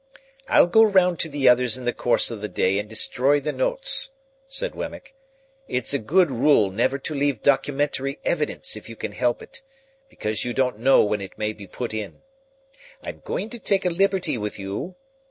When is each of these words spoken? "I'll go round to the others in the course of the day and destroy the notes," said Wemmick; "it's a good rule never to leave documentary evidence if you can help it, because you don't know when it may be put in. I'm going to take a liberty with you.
"I'll 0.47 0.65
go 0.65 0.81
round 0.81 1.19
to 1.19 1.29
the 1.29 1.47
others 1.47 1.77
in 1.77 1.85
the 1.85 1.93
course 1.93 2.31
of 2.31 2.41
the 2.41 2.47
day 2.47 2.79
and 2.79 2.89
destroy 2.89 3.39
the 3.39 3.51
notes," 3.51 4.09
said 4.47 4.73
Wemmick; 4.73 5.13
"it's 5.67 5.93
a 5.93 5.99
good 5.99 6.31
rule 6.31 6.71
never 6.71 6.97
to 6.97 7.13
leave 7.13 7.43
documentary 7.43 8.17
evidence 8.25 8.75
if 8.75 8.89
you 8.89 8.95
can 8.95 9.11
help 9.11 9.43
it, 9.43 9.61
because 10.09 10.43
you 10.43 10.55
don't 10.55 10.79
know 10.79 11.03
when 11.03 11.21
it 11.21 11.37
may 11.37 11.53
be 11.53 11.67
put 11.67 11.93
in. 11.93 12.23
I'm 13.03 13.19
going 13.23 13.51
to 13.51 13.59
take 13.59 13.85
a 13.85 13.91
liberty 13.91 14.39
with 14.39 14.57
you. 14.57 14.95